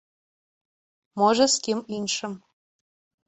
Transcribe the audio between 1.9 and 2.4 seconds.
іншым.